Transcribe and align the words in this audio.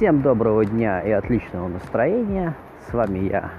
Всем 0.00 0.22
доброго 0.22 0.64
дня 0.64 1.02
и 1.02 1.10
отличного 1.10 1.68
настроения. 1.68 2.54
С 2.88 2.94
вами 2.94 3.18
я, 3.28 3.50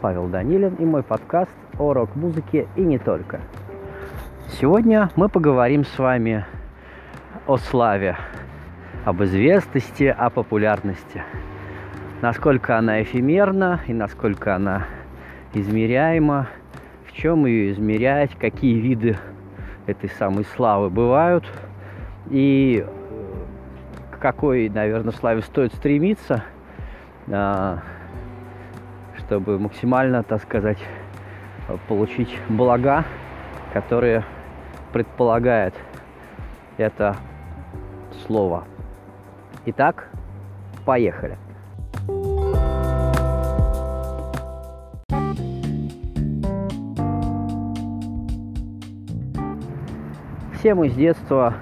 Павел 0.00 0.26
Данилин, 0.26 0.74
и 0.74 0.84
мой 0.84 1.04
подкаст 1.04 1.52
о 1.78 1.92
рок-музыке 1.92 2.66
и 2.74 2.80
не 2.80 2.98
только. 2.98 3.38
Сегодня 4.48 5.10
мы 5.14 5.28
поговорим 5.28 5.84
с 5.84 5.96
вами 5.96 6.44
о 7.46 7.56
славе, 7.56 8.16
об 9.04 9.22
известности, 9.22 10.12
о 10.18 10.28
популярности. 10.28 11.22
Насколько 12.20 12.76
она 12.76 13.00
эфемерна 13.04 13.78
и 13.86 13.92
насколько 13.92 14.56
она 14.56 14.88
измеряема, 15.54 16.48
в 17.06 17.12
чем 17.12 17.46
ее 17.46 17.70
измерять, 17.70 18.34
какие 18.34 18.76
виды 18.76 19.18
этой 19.86 20.10
самой 20.10 20.44
славы 20.46 20.90
бывают 20.90 21.44
и 22.28 22.84
какой, 24.20 24.68
наверное, 24.68 25.12
славе 25.12 25.40
стоит 25.42 25.74
стремиться, 25.74 26.44
а, 27.28 27.78
чтобы 29.16 29.58
максимально, 29.58 30.22
так 30.22 30.42
сказать, 30.42 30.78
получить 31.88 32.36
блага, 32.48 33.04
которые 33.72 34.24
предполагает 34.92 35.74
это 36.76 37.16
слово. 38.26 38.64
Итак, 39.66 40.08
поехали. 40.84 41.38
Все 50.54 50.74
мы 50.74 50.90
с 50.90 50.94
детства 50.94 51.54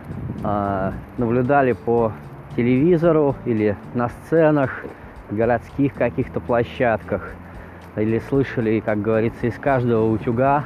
э, 0.43 0.93
наблюдали 1.19 1.73
по 1.73 2.13
телевизору 2.59 3.37
или 3.45 3.77
на 3.95 4.09
сценах, 4.09 4.85
городских 5.31 5.95
каких-то 5.95 6.41
площадках, 6.41 7.31
или 7.95 8.19
слышали, 8.19 8.81
как 8.81 9.01
говорится, 9.01 9.47
из 9.47 9.55
каждого 9.55 10.11
утюга, 10.11 10.65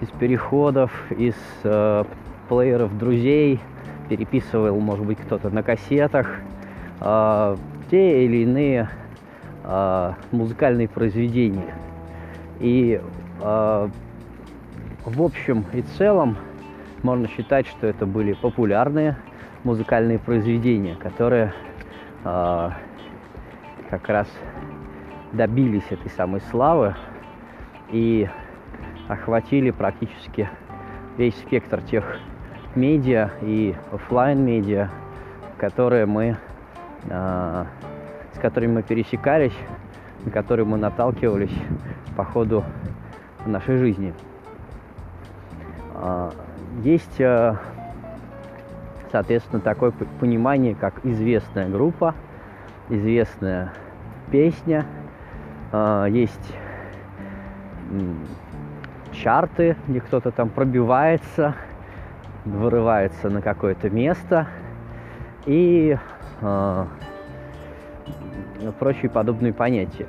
из 0.00 0.08
переходов, 0.10 0.92
из 1.10 1.34
э, 1.64 2.04
плееров 2.48 2.96
друзей, 2.96 3.58
переписывал, 4.08 4.78
может 4.78 5.04
быть, 5.04 5.18
кто-то 5.18 5.50
на 5.50 5.64
кассетах, 5.64 6.28
э, 7.00 7.56
те 7.90 8.24
или 8.24 8.44
иные 8.44 8.88
э, 9.64 10.12
музыкальные 10.30 10.86
произведения. 10.86 11.74
И 12.60 13.00
э, 13.42 13.88
в 15.04 15.22
общем 15.22 15.64
и 15.72 15.82
целом 15.82 16.36
можно 17.02 17.26
считать, 17.26 17.66
что 17.66 17.88
это 17.88 18.06
были 18.06 18.34
популярные 18.34 19.16
музыкальные 19.68 20.18
произведения, 20.18 20.94
которые 20.94 21.52
э, 22.24 22.70
как 23.90 24.08
раз 24.08 24.26
добились 25.32 25.84
этой 25.90 26.10
самой 26.10 26.40
славы 26.50 26.94
и 27.90 28.26
охватили 29.08 29.70
практически 29.70 30.48
весь 31.18 31.36
спектр 31.36 31.82
тех 31.82 32.18
медиа 32.74 33.32
и 33.42 33.74
офлайн 33.92 34.42
медиа, 34.42 34.88
которые 35.58 36.06
мы, 36.06 36.38
э, 37.04 37.64
с 38.32 38.38
которыми 38.38 38.76
мы 38.76 38.82
пересекались, 38.82 39.56
на 40.24 40.30
которые 40.30 40.64
мы 40.64 40.78
наталкивались 40.78 41.56
по 42.16 42.24
ходу 42.24 42.64
нашей 43.44 43.76
жизни. 43.76 44.14
Э, 45.94 46.30
есть, 46.82 47.20
э, 47.20 47.54
соответственно, 49.10 49.60
такое 49.60 49.92
понимание, 50.20 50.74
как 50.74 51.04
известная 51.04 51.68
группа, 51.68 52.14
известная 52.88 53.72
песня, 54.30 54.86
э, 55.72 56.06
есть 56.10 56.54
чарты, 59.12 59.76
где 59.86 60.00
кто-то 60.00 60.30
там 60.30 60.50
пробивается, 60.50 61.54
вырывается 62.44 63.30
на 63.30 63.42
какое-то 63.42 63.90
место 63.90 64.46
и 65.46 65.96
э, 66.40 66.86
прочие 68.78 69.10
подобные 69.10 69.52
понятия. 69.52 70.06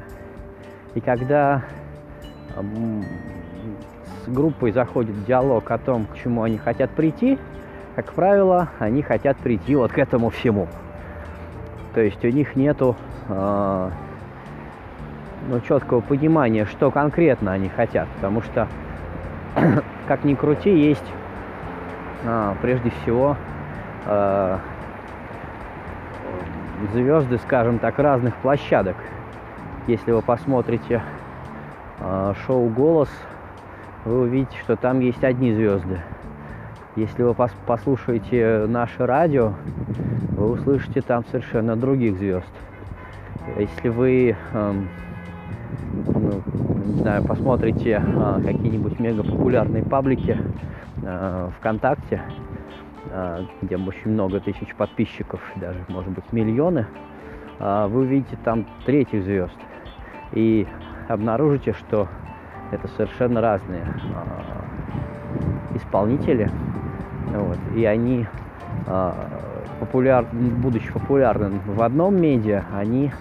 И 0.96 1.02
когда 1.02 1.64
с 4.26 4.30
группой 4.30 4.72
заходит 4.72 5.24
диалог 5.26 5.70
о 5.72 5.78
том, 5.78 6.06
к 6.06 6.18
чему 6.18 6.44
они 6.44 6.58
хотят 6.58 6.92
прийти, 6.92 7.38
как 8.02 8.14
правило, 8.14 8.70
они 8.80 9.02
хотят 9.02 9.36
прийти 9.36 9.76
вот 9.76 9.92
к 9.92 9.98
этому 9.98 10.30
всему. 10.30 10.70
То 11.94 12.00
есть 12.00 12.24
у 12.24 12.30
них 12.30 12.56
нету 12.56 12.96
э, 13.28 13.90
ну, 15.50 15.60
четкого 15.60 16.00
понимания, 16.00 16.64
что 16.64 16.92
конкретно 16.92 17.52
они 17.52 17.68
хотят, 17.68 18.08
потому 18.16 18.42
что, 18.42 18.70
как 20.08 20.24
ни 20.24 20.34
крути, 20.34 20.74
есть 20.74 21.04
э, 22.24 22.56
прежде 22.62 22.90
всего 22.90 23.36
э, 24.06 24.58
звезды, 26.94 27.38
скажем 27.40 27.80
так, 27.80 28.00
разных 28.00 28.34
площадок. 28.36 28.96
Если 29.88 30.14
вы 30.14 30.22
посмотрите 30.22 31.04
э, 32.00 32.34
шоу 32.48 32.70
«Голос», 32.70 33.09
вы 34.06 34.22
увидите, 34.22 34.58
что 34.64 34.78
там 34.78 35.02
есть 35.02 35.22
одни 35.26 35.54
звезды. 35.54 36.00
Если 37.00 37.24
вы 37.24 37.34
послушаете 37.66 38.66
наше 38.68 39.06
радио, 39.06 39.54
вы 40.36 40.52
услышите 40.52 41.00
там 41.02 41.24
совершенно 41.32 41.78
других 41.78 42.18
звезд. 42.18 42.52
Если 43.58 43.88
вы, 43.88 44.36
эм, 44.52 44.90
ну, 46.14 46.42
не 46.86 47.00
знаю, 47.00 47.24
посмотрите 47.24 48.04
э, 48.06 48.42
какие-нибудь 48.44 49.00
мега 49.00 49.24
популярные 49.24 49.82
паблики 49.82 50.38
э, 51.02 51.50
ВКонтакте, 51.58 52.22
э, 53.12 53.46
где 53.62 53.78
очень 53.78 54.12
много 54.12 54.42
тысяч 54.42 54.76
подписчиков, 54.76 55.40
даже, 55.56 55.80
может 55.88 56.12
быть, 56.12 56.34
миллионы, 56.34 56.86
э, 57.59 57.88
вы 57.88 58.02
увидите 58.02 58.38
там 58.44 58.66
третьих 58.86 59.24
звезд. 59.24 59.58
И 60.34 60.68
обнаружите, 61.08 61.72
что 61.72 62.09
это 62.72 62.90
совершенно 62.90 63.40
разные 63.40 63.86
э, 63.86 65.78
исполнители. 65.78 66.50
Вот, 67.34 67.57
и 67.75 67.85
они, 67.85 68.25
э, 68.88 69.12
популяр, 69.79 70.25
будучи 70.31 70.91
популярным 70.91 71.59
в 71.66 71.81
одном 71.81 72.19
медиа, 72.19 72.63
они 72.73 73.12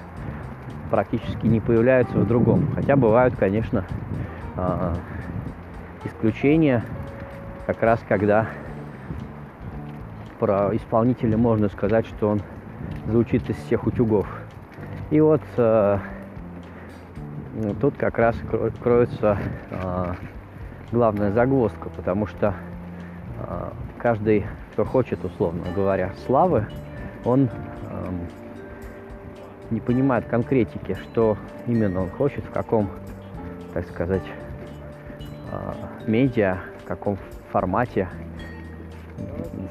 практически 0.91 1.47
не 1.47 1.61
появляются 1.61 2.19
в 2.19 2.27
другом. 2.27 2.69
Хотя 2.75 2.97
бывают, 2.97 3.37
конечно, 3.37 3.85
э, 4.57 4.95
исключения, 6.05 6.85
как 7.67 7.83
раз 7.83 8.01
когда 8.09 8.47
про 10.39 10.75
исполнителя 10.75 11.37
можно 11.37 11.69
сказать, 11.69 12.07
что 12.07 12.29
он 12.29 12.41
звучит 13.07 13.49
из 13.51 13.57
всех 13.57 13.87
утюгов. 13.87 14.27
И 15.11 15.21
вот 15.21 15.43
э, 15.57 15.99
тут 17.81 17.97
как 17.97 18.19
раз 18.19 18.37
кроется 18.83 19.39
э, 19.71 20.15
главная 20.93 21.33
загвоздка, 21.33 21.89
потому 21.91 22.27
что 22.27 22.55
каждый, 23.99 24.47
кто 24.73 24.85
хочет, 24.85 25.25
условно 25.25 25.65
говоря, 25.75 26.13
славы, 26.27 26.67
он 27.25 27.49
э, 27.49 28.11
не 29.71 29.81
понимает 29.81 30.27
конкретики, 30.27 30.95
что 30.95 31.37
именно 31.67 32.03
он 32.03 32.11
хочет, 32.11 32.45
в 32.45 32.51
каком, 32.51 32.89
так 33.75 33.87
сказать, 33.89 34.23
э, 35.53 35.73
медиа, 36.07 36.59
в 36.83 36.85
каком 36.87 37.19
формате, 37.51 38.09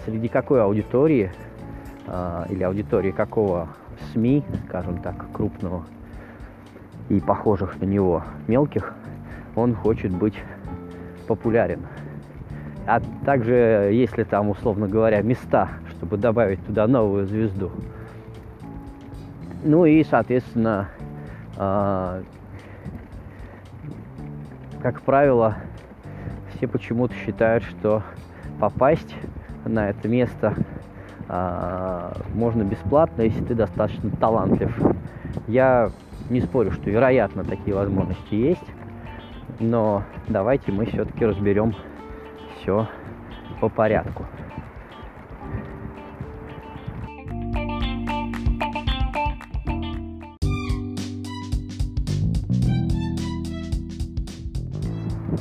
среди 0.06 0.28
какой 0.28 0.62
аудитории 0.62 1.31
э, 2.06 2.46
или 2.50 2.63
аудитории 2.63 3.12
какого 3.12 3.69
СМИ, 4.12 4.44
скажем 4.68 5.02
так, 5.02 5.31
крупного 5.31 5.84
и 7.10 7.19
похожих 7.19 7.80
на 7.80 7.86
него 7.86 8.24
мелких, 8.48 8.94
он 9.56 9.74
хочет 9.74 10.12
быть 10.12 10.36
популярен. 11.28 11.88
А 12.88 13.01
также, 13.25 13.89
если 13.92 14.24
там, 14.24 14.50
условно 14.50 14.88
говоря, 14.88 15.22
места, 15.22 15.68
чтобы 15.92 16.16
добавить 16.16 16.66
туда 16.66 16.88
новую 16.88 17.28
звезду. 17.28 17.69
Ну 19.66 19.86
и, 19.86 20.06
соответственно, 20.06 20.88
э, 21.57 22.22
как 24.81 25.01
правило, 25.01 25.57
все 26.56 26.69
почему-то 26.69 27.13
считают, 27.13 27.66
что 27.66 28.04
попасть 28.57 29.13
на 29.66 29.90
это 29.90 30.07
место 30.07 30.54
э, 31.28 32.12
можно 32.36 32.63
бесплатно, 32.63 33.24
если 33.24 33.44
ты 33.44 33.54
достаточно 33.54 34.12
талантлив. 34.12 34.74
Я 35.48 35.92
не 36.30 36.40
спорю, 36.40 36.72
что 36.72 36.90
вероятно 36.90 37.44
такие 37.44 37.75
возможности 37.75 38.36
есть, 38.36 38.66
но 39.60 40.04
давайте 40.30 40.72
мы 40.72 40.86
все-таки 40.86 41.25
разберем 41.25 41.74
все 42.68 42.86
по 43.62 43.69
порядку. 43.69 44.25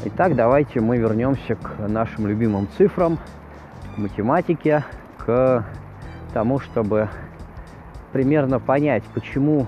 Итак, 0.05 0.37
давайте 0.37 0.81
мы 0.81 0.99
вернемся 0.99 1.57
к 1.57 1.89
нашим 1.89 2.29
любимым 2.29 2.69
цифрам, 2.79 3.19
к 3.95 3.99
математике, 3.99 4.85
к 5.19 5.65
тому, 6.33 6.61
чтобы 6.61 7.09
примерно 8.13 8.61
понять, 8.61 9.03
почему 9.15 9.67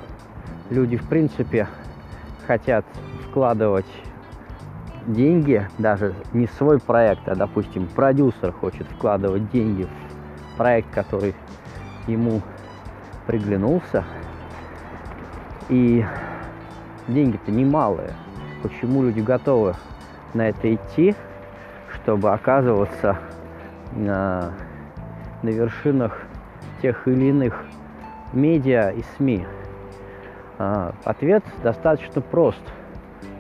люди 0.71 0.97
в 0.97 1.09
принципе 1.09 1.67
хотят 2.47 2.85
вкладывать 3.29 3.87
деньги, 5.09 5.67
даже 5.79 6.15
не 6.33 6.47
свой 6.47 6.79
проект, 6.79 7.29
а, 7.29 7.35
допустим, 7.35 7.87
продюсер 7.87 8.53
хочет 8.53 8.87
вкладывать 8.87 9.51
деньги 9.51 9.85
в 9.85 10.57
проект, 10.57 10.91
который 10.91 11.35
ему 12.07 12.43
приглянулся, 13.27 14.05
и 15.69 16.05
деньги-то 17.09 17.51
немалые. 17.51 18.13
Почему 18.63 19.03
люди 19.03 19.21
готовы 19.21 19.75
на 20.35 20.49
это 20.49 20.75
идти, 20.75 21.15
чтобы 21.93 22.33
оказываться 22.33 23.19
на, 23.93 24.53
на 25.43 25.49
вершинах 25.49 26.23
тех 26.83 27.07
или 27.07 27.27
иных 27.27 27.65
медиа 28.33 28.91
и 28.91 29.03
СМИ? 29.17 29.47
А, 30.59 30.95
ответ 31.05 31.45
достаточно 31.63 32.21
прост– 32.21 32.63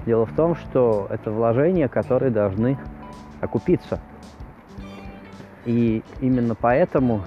Дело 0.08 0.24
в 0.24 0.34
том, 0.34 0.56
что 0.56 1.06
это 1.10 1.30
вложения, 1.30 1.86
которые 1.86 2.30
должны 2.30 2.78
окупиться. 3.42 4.00
И 5.66 6.02
именно 6.22 6.54
поэтому 6.54 7.24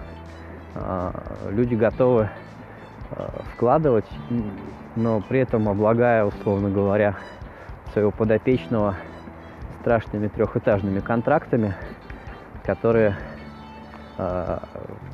э, 0.74 1.12
люди 1.52 1.76
готовы 1.76 2.28
э, 3.12 3.28
вкладывать, 3.54 4.10
но 4.96 5.22
при 5.22 5.42
этом 5.42 5.70
облагая, 5.70 6.26
условно 6.26 6.72
говоря, 6.72 7.18
своего 7.94 8.10
подопечного 8.10 8.96
страшными 9.82 10.28
трехэтажными 10.28 11.02
контрактами, 11.02 11.76
которые 12.64 13.16
э, 14.18 14.58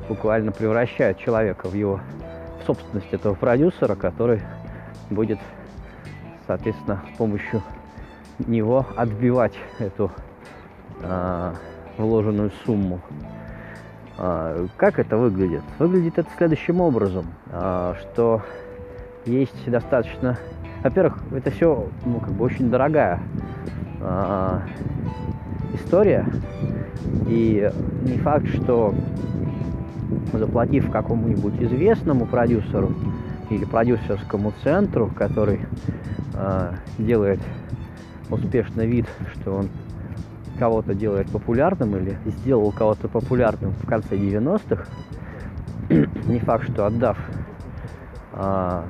буквально 0.08 0.52
превращают 0.52 1.18
человека 1.18 1.68
в 1.68 1.74
его 1.74 2.00
в 2.62 2.66
собственность 2.66 3.12
этого 3.12 3.34
продюсера, 3.34 3.94
который 3.94 4.40
будет 5.10 5.38
соответственно, 6.48 7.02
с 7.14 7.18
помощью 7.18 7.62
него 8.38 8.86
отбивать 8.96 9.52
эту 9.78 10.10
э, 11.02 11.52
вложенную 11.98 12.50
сумму. 12.64 13.00
Э, 14.16 14.66
как 14.76 14.98
это 14.98 15.18
выглядит? 15.18 15.62
Выглядит 15.78 16.18
это 16.18 16.28
следующим 16.38 16.80
образом, 16.80 17.26
э, 17.52 17.94
что 18.00 18.42
есть 19.26 19.70
достаточно... 19.70 20.38
Во-первых, 20.82 21.18
это 21.32 21.50
все 21.50 21.86
ну, 22.06 22.18
как 22.20 22.30
бы 22.30 22.44
очень 22.46 22.70
дорогая 22.70 23.20
э, 24.00 24.60
история, 25.74 26.26
и 27.26 27.70
не 28.02 28.16
факт, 28.18 28.46
что 28.48 28.94
заплатив 30.32 30.90
какому-нибудь 30.90 31.60
известному 31.60 32.24
продюсеру 32.24 32.94
или 33.50 33.64
продюсерскому 33.66 34.54
центру, 34.62 35.10
который 35.14 35.60
делает 36.98 37.40
успешно 38.30 38.82
вид, 38.82 39.06
что 39.34 39.56
он 39.56 39.68
кого-то 40.58 40.94
делает 40.94 41.30
популярным 41.30 41.96
или 41.96 42.18
сделал 42.26 42.72
кого-то 42.72 43.08
популярным 43.08 43.72
в 43.72 43.86
конце 43.86 44.16
90-х, 44.16 44.84
не 46.28 46.40
факт, 46.40 46.70
что 46.70 46.86
отдав 46.86 47.16
э, 48.32 48.82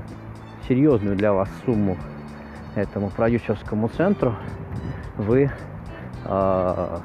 серьезную 0.66 1.16
для 1.16 1.32
вас 1.32 1.48
сумму 1.64 1.96
этому 2.74 3.10
продюсерскому 3.10 3.88
центру, 3.88 4.34
вы 5.16 5.50
э, 6.24 6.98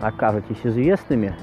окажетесь 0.00 0.60
известными. 0.64 1.34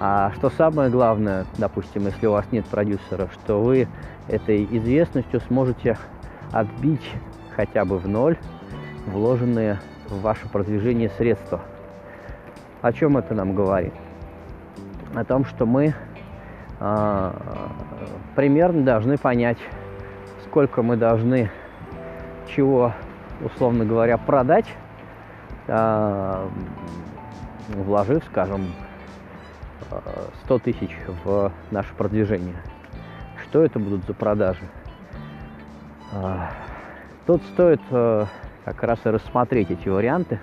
А 0.00 0.32
что 0.32 0.50
самое 0.50 0.90
главное, 0.90 1.44
допустим, 1.58 2.06
если 2.06 2.26
у 2.26 2.32
вас 2.32 2.46
нет 2.50 2.64
продюсера, 2.66 3.28
что 3.32 3.62
вы 3.62 3.86
этой 4.28 4.64
известностью 4.64 5.40
сможете 5.42 5.96
отбить 6.54 7.10
хотя 7.56 7.84
бы 7.84 7.98
в 7.98 8.08
ноль 8.08 8.38
вложенные 9.06 9.80
в 10.08 10.20
ваше 10.20 10.48
продвижение 10.48 11.10
средства. 11.10 11.60
О 12.80 12.92
чем 12.92 13.16
это 13.16 13.34
нам 13.34 13.54
говорит? 13.54 13.92
О 15.14 15.24
том, 15.24 15.44
что 15.44 15.66
мы 15.66 15.94
э, 16.80 17.32
примерно 18.36 18.84
должны 18.84 19.18
понять, 19.18 19.58
сколько 20.44 20.82
мы 20.82 20.96
должны 20.96 21.50
чего, 22.46 22.92
условно 23.42 23.84
говоря, 23.84 24.16
продать, 24.16 24.66
э, 25.66 26.48
вложив, 27.68 28.22
скажем, 28.26 28.66
100 30.44 30.58
тысяч 30.60 30.90
в 31.24 31.52
наше 31.70 31.92
продвижение. 31.94 32.56
Что 33.42 33.64
это 33.64 33.78
будут 33.78 34.04
за 34.04 34.14
продажи? 34.14 34.62
Тут 37.26 37.42
стоит 37.54 37.80
э, 37.90 38.26
как 38.64 38.82
раз 38.82 38.98
и 39.04 39.08
рассмотреть 39.08 39.70
эти 39.70 39.88
варианты. 39.88 40.38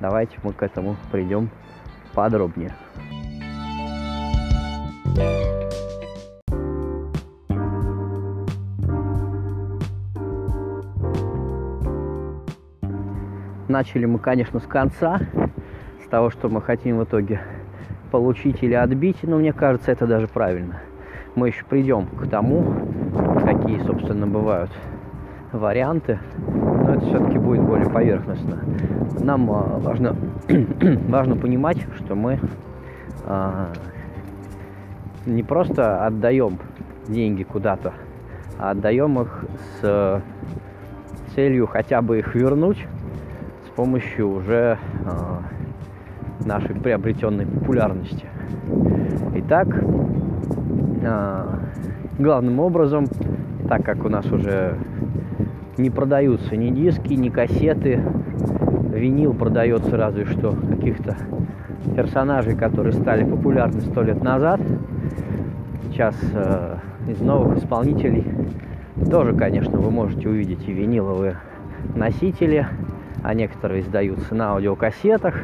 Давайте 0.00 0.36
мы 0.42 0.52
к 0.52 0.62
этому 0.62 0.96
придем 1.10 1.48
подробнее. 2.12 2.74
Начали 13.68 14.04
мы, 14.04 14.18
конечно, 14.18 14.60
с 14.60 14.66
конца, 14.66 15.20
с 16.04 16.08
того, 16.08 16.30
что 16.30 16.48
мы 16.48 16.60
хотим 16.60 16.98
в 16.98 17.04
итоге 17.04 17.40
получить 18.10 18.62
или 18.62 18.74
отбить, 18.74 19.22
но 19.22 19.38
мне 19.38 19.52
кажется, 19.52 19.92
это 19.92 20.06
даже 20.06 20.26
правильно. 20.28 20.80
Мы 21.36 21.48
еще 21.48 21.64
придем 21.64 22.06
к 22.06 22.28
тому, 22.28 22.64
какие, 23.44 23.78
собственно, 23.84 24.26
бывают 24.26 24.70
варианты, 25.52 26.18
но 26.46 26.94
это 26.94 27.06
все-таки 27.06 27.38
будет 27.38 27.62
более 27.62 27.88
поверхностно. 27.88 28.58
Нам 29.20 29.50
а, 29.50 29.78
важно, 29.78 30.16
важно 31.08 31.36
понимать, 31.36 31.78
что 31.96 32.14
мы 32.14 32.38
а, 33.24 33.68
не 35.24 35.42
просто 35.42 36.04
отдаем 36.04 36.58
деньги 37.08 37.42
куда-то, 37.42 37.92
а 38.58 38.70
отдаем 38.70 39.20
их 39.20 39.44
с 39.80 40.22
целью 41.34 41.66
хотя 41.66 42.02
бы 42.02 42.18
их 42.18 42.34
вернуть 42.34 42.86
с 43.66 43.70
помощью 43.76 44.30
уже 44.30 44.78
а, 45.04 45.42
нашей 46.44 46.74
приобретенной 46.74 47.46
популярности. 47.46 48.26
Итак, 49.34 49.68
главным 52.18 52.60
образом, 52.60 53.06
так 53.68 53.84
как 53.84 54.04
у 54.04 54.08
нас 54.08 54.26
уже 54.32 54.76
не 55.78 55.90
продаются 55.90 56.56
ни 56.56 56.70
диски, 56.70 57.14
ни 57.14 57.28
кассеты. 57.28 58.00
Винил 58.92 59.34
продается 59.34 59.96
разве 59.96 60.24
что 60.24 60.52
каких-то 60.52 61.16
персонажей, 61.94 62.56
которые 62.56 62.94
стали 62.94 63.24
популярны 63.24 63.80
сто 63.82 64.02
лет 64.02 64.22
назад. 64.22 64.60
Сейчас 65.84 66.16
э, 66.32 66.76
из 67.08 67.20
новых 67.20 67.58
исполнителей 67.58 68.24
тоже, 69.10 69.34
конечно, 69.34 69.78
вы 69.78 69.90
можете 69.90 70.28
увидеть 70.28 70.66
и 70.66 70.72
виниловые 70.72 71.36
носители, 71.94 72.66
а 73.22 73.34
некоторые 73.34 73.82
издаются 73.82 74.34
на 74.34 74.52
аудиокассетах. 74.52 75.34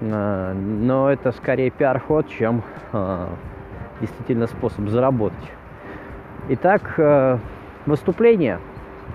Э, 0.00 0.52
но 0.52 1.10
это 1.10 1.30
скорее 1.30 1.70
пиар-ход, 1.70 2.28
чем 2.28 2.62
э, 2.92 3.26
действительно 4.00 4.48
способ 4.48 4.88
заработать. 4.88 5.52
Итак, 6.48 6.94
э, 6.98 7.38
выступление– 7.86 8.58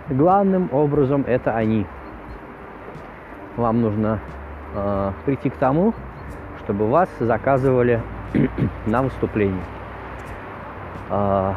главным 0.10 0.70
образом 0.72 1.24
это 1.28 1.56
они. 1.56 1.86
Вам 3.56 3.82
нужно 3.82 4.20
э, 4.74 5.12
прийти 5.26 5.50
к 5.50 5.56
тому, 5.56 5.94
чтобы 6.64 6.90
вас 6.90 7.10
заказывали 7.20 8.02
на 8.86 9.04
выступление. 9.04 9.64
Э, 11.10 11.54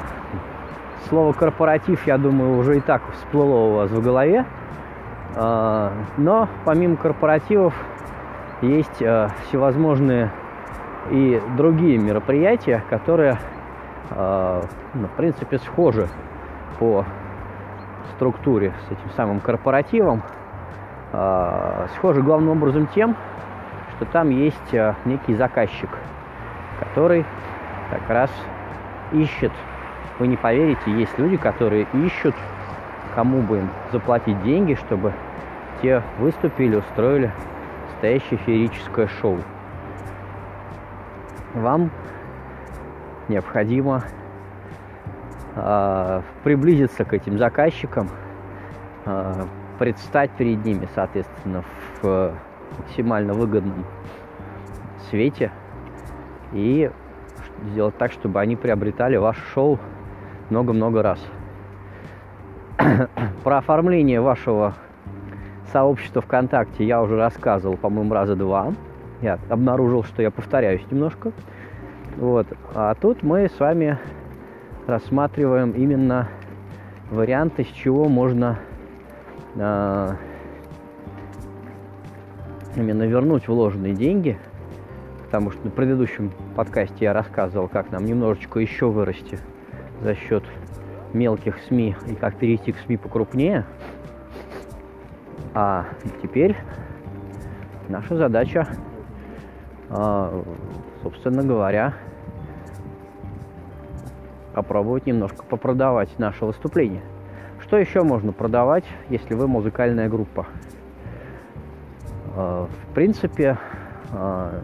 слово 1.09 1.33
корпоратив, 1.33 2.07
я 2.07 2.19
думаю, 2.19 2.59
уже 2.59 2.79
и 2.79 2.81
так 2.81 3.03
всплыло 3.13 3.71
у 3.71 3.75
вас 3.77 3.91
в 3.91 4.03
голове. 4.03 4.45
Э, 5.35 5.91
но 6.17 6.49
помимо 6.65 6.97
корпоративов 6.97 7.75
есть 8.63 9.01
э, 9.01 9.29
всевозможные 9.47 10.31
и 11.11 11.41
другие 11.57 11.99
мероприятия, 11.99 12.83
которые, 12.91 13.39
э, 14.11 14.63
ну, 14.95 15.07
в 15.07 15.13
принципе, 15.13 15.59
схожи 15.59 16.09
по 16.79 17.05
структуре, 18.15 18.73
с 18.89 18.93
этим 18.93 19.11
самым 19.17 19.41
корпоративом, 19.41 20.23
э, 21.13 21.87
схожи 21.95 22.23
главным 22.23 22.51
образом 22.51 22.87
тем, 22.89 23.17
что 23.97 24.05
там 24.07 24.31
есть 24.31 24.75
э, 24.75 24.95
некий 25.05 25.35
заказчик, 25.35 25.91
который 26.81 27.25
как 27.91 28.09
раз 28.09 28.31
ищет, 29.13 29.53
вы 30.19 30.29
не 30.29 30.37
поверите, 30.37 30.91
есть 30.91 31.19
люди, 31.19 31.37
которые 31.37 31.87
ищут, 31.93 32.35
кому 33.15 33.43
бы 33.43 33.59
им 33.59 33.71
заплатить 33.93 34.43
деньги, 34.43 34.75
чтобы 34.75 35.13
те 35.83 36.03
выступили, 36.19 36.77
устроили 36.77 37.33
настоящее 37.91 38.39
феерическое 38.39 39.07
шоу. 39.07 39.39
Вам 41.55 41.91
необходимо 43.29 44.03
приблизиться 46.45 47.05
к 47.05 47.15
этим 47.15 47.39
заказчикам, 47.39 48.09
э, 49.07 49.45
предстать 49.79 50.31
перед 50.33 50.65
ними, 50.65 50.87
соответственно, 50.95 51.65
в 52.03 52.35
максимально 52.79 53.33
выгодном 53.33 53.85
свете 55.09 55.51
и 56.53 56.91
сделать 57.71 57.97
так, 57.97 58.13
чтобы 58.13 58.41
они 58.41 58.57
приобретали 58.57 59.17
ваше 59.17 59.41
шоу 59.55 59.79
много-много 60.51 61.03
раз. 61.03 61.25
Про 63.45 63.59
оформление 63.59 64.21
вашего 64.21 64.75
сообщества 65.73 66.23
ВКонтакте 66.23 66.85
я 66.85 67.03
уже 67.03 67.17
рассказывал, 67.17 67.77
по-моему, 67.77 68.13
раза 68.13 68.37
два. 68.37 68.73
Я 69.23 69.39
обнаружил, 69.49 70.05
что 70.05 70.23
я 70.23 70.31
повторяюсь 70.31 70.83
немножко. 70.91 71.33
Вот. 72.17 72.47
А 72.75 72.95
тут 72.95 73.23
мы 73.23 73.49
с 73.49 73.59
вами 73.59 73.99
рассматриваем 74.87 75.73
именно 75.73 76.29
варианты, 77.11 77.65
с 77.65 77.69
чего 77.69 78.09
можно 78.09 78.59
э, 79.57 80.09
именно 82.77 83.03
вернуть 83.05 83.49
вложенные 83.49 83.95
деньги. 83.95 84.39
Потому 85.25 85.51
что 85.51 85.65
на 85.65 85.71
предыдущем 85.71 86.31
подкасте 86.55 87.05
я 87.05 87.13
рассказывал, 87.13 87.69
как 87.69 87.91
нам 87.91 88.05
немножечко 88.05 88.61
еще 88.61 88.89
вырасти 88.89 89.39
за 90.03 90.15
счет 90.15 90.45
мелких 91.13 91.59
СМИ 91.69 91.97
и 92.07 92.15
как 92.15 92.37
перейти 92.37 92.73
к 92.73 92.79
СМИ 92.79 92.97
покрупнее. 92.97 93.65
А 95.53 95.87
теперь 96.23 96.57
наша 97.89 98.17
задача, 98.17 98.69
а, 99.89 100.45
собственно 101.03 101.43
говоря, 101.43 101.95
попробовать 104.57 105.05
немножко 105.05 105.45
попродавать 105.45 106.19
наше 106.19 106.47
выступление. 106.47 107.03
Что 107.61 107.77
еще 107.77 108.03
можно 108.03 108.33
продавать, 108.33 108.85
если 109.11 109.35
вы 109.35 109.47
музыкальная 109.49 110.09
группа? 110.09 110.47
А, 112.35 112.67
в 112.67 112.95
принципе, 112.95 113.59
а, 114.13 114.63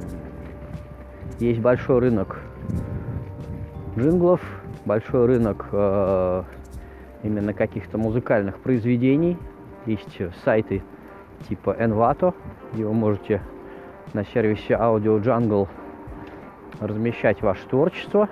есть 1.40 1.60
большой 1.60 1.98
рынок 1.98 2.38
джинглов, 3.98 4.40
большой 4.86 5.26
рынок 5.26 5.66
именно 7.22 7.52
каких-то 7.52 7.98
музыкальных 7.98 8.60
произведений. 8.60 9.36
Есть 9.84 10.22
сайты 10.42 10.82
типа 11.48 11.76
Envato, 11.78 12.34
где 12.72 12.86
вы 12.86 12.94
можете 12.94 13.42
на 14.14 14.24
сервисе 14.24 14.72
Audio 14.72 15.22
Jungle 15.22 15.68
размещать 16.80 17.42
ваше 17.42 17.66
творчество. 17.68 18.30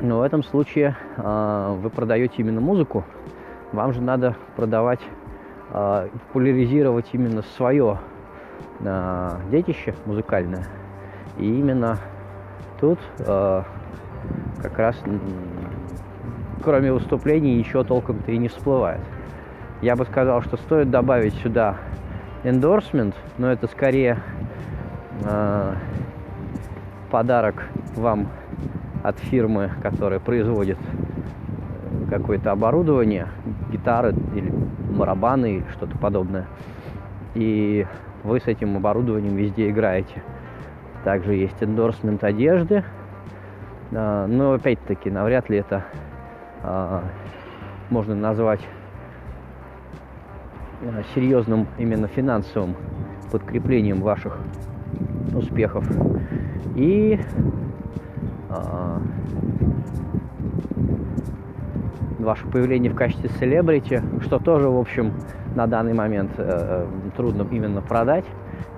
Но 0.00 0.18
в 0.20 0.22
этом 0.22 0.44
случае 0.44 0.96
э, 1.16 1.76
вы 1.80 1.90
продаете 1.90 2.34
именно 2.38 2.60
музыку. 2.60 3.04
Вам 3.72 3.92
же 3.92 4.00
надо 4.00 4.36
продавать, 4.54 5.00
э, 5.70 6.08
популяризировать 6.12 7.06
именно 7.12 7.42
свое 7.42 7.98
э, 8.80 9.30
детище 9.50 9.94
музыкальное. 10.06 10.66
И 11.36 11.44
именно 11.44 11.98
тут 12.80 12.98
э, 13.18 13.62
как 14.62 14.78
раз 14.78 14.96
кроме 16.62 16.92
выступлений 16.92 17.56
ничего 17.56 17.84
толком-то 17.84 18.30
и 18.30 18.38
не 18.38 18.48
всплывает. 18.48 19.00
Я 19.80 19.96
бы 19.96 20.04
сказал, 20.04 20.42
что 20.42 20.56
стоит 20.56 20.90
добавить 20.90 21.34
сюда 21.34 21.76
endorsement, 22.44 23.14
но 23.36 23.50
это 23.50 23.66
скорее 23.68 24.18
э, 25.24 25.74
подарок 27.10 27.64
вам 27.94 28.28
от 29.08 29.18
фирмы, 29.18 29.70
которая 29.82 30.20
производит 30.20 30.78
какое-то 32.10 32.52
оборудование, 32.52 33.28
гитары 33.70 34.14
или 34.34 34.50
барабаны, 34.90 35.64
что-то 35.72 35.96
подобное. 35.98 36.46
И 37.34 37.86
вы 38.24 38.40
с 38.40 38.46
этим 38.46 38.76
оборудованием 38.76 39.36
везде 39.36 39.70
играете. 39.70 40.22
Также 41.04 41.34
есть 41.34 41.62
эндорсмент 41.62 42.24
одежды, 42.24 42.84
э, 43.90 44.26
но 44.26 44.52
опять-таки 44.52 45.10
навряд 45.10 45.48
ли 45.48 45.58
это 45.58 45.84
э, 46.62 47.00
можно 47.90 48.14
назвать 48.14 48.60
Э, 50.80 51.02
серьезным 51.12 51.66
именно 51.76 52.06
финансовым 52.06 52.76
подкреплением 53.32 54.00
ваших 54.00 54.38
успехов. 55.34 55.84
И 56.76 57.18
а, 57.18 57.67
ваше 62.28 62.46
появление 62.48 62.92
в 62.92 62.94
качестве 62.94 63.30
селебрити, 63.40 64.02
что 64.20 64.38
тоже, 64.38 64.68
в 64.68 64.78
общем, 64.78 65.14
на 65.54 65.66
данный 65.66 65.94
момент 65.94 66.32
э, 66.36 66.86
трудно 67.16 67.46
именно 67.50 67.80
продать. 67.80 68.26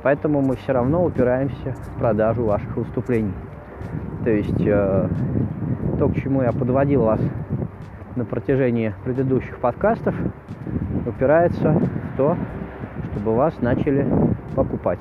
Поэтому 0.03 0.41
мы 0.41 0.57
все 0.57 0.73
равно 0.73 1.05
упираемся 1.05 1.73
в 1.73 1.99
продажу 1.99 2.45
ваших 2.45 2.77
выступлений. 2.77 3.35
То 4.25 4.31
есть 4.31 4.61
э, 4.61 5.09
то, 5.99 6.09
к 6.09 6.15
чему 6.15 6.43
я 6.43 6.53
подводил 6.53 7.03
вас 7.03 7.21
на 8.17 8.25
протяжении 8.25 8.95
предыдущих 9.05 9.59
подкастов, 9.59 10.15
упирается 11.07 11.73
в 11.73 12.17
то, 12.17 12.37
чтобы 13.11 13.35
вас 13.35 13.61
начали 13.61 14.07
покупать. 14.55 15.01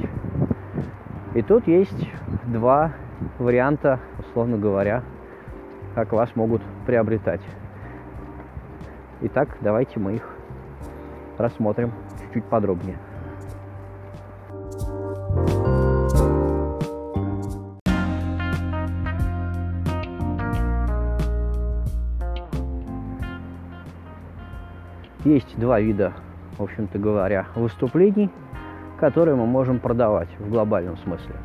И 1.36 1.42
тут 1.42 1.68
есть 1.68 2.10
два 2.48 2.94
варианта, 3.38 4.00
условно 4.20 4.58
говоря, 4.58 5.04
как 5.96 6.12
вас 6.14 6.36
могут 6.36 6.62
приобретать. 6.86 7.42
Итак, 9.22 9.58
давайте 9.62 10.00
мы 10.00 10.16
их 10.16 10.36
рассмотрим 11.38 11.92
чуть-чуть 12.22 12.46
подробнее. 12.46 12.98
Есть 25.26 25.60
два 25.60 25.80
вида, 25.80 26.14
в 26.58 26.64
общем-то 26.64 26.98
говоря, 26.98 27.48
выступлений, 27.56 28.32
которые 29.00 29.36
мы 29.36 29.46
можем 29.46 29.80
продавать 29.80 30.30
в 30.40 30.50
глобальном 30.50 30.98
смысле. 30.98 31.36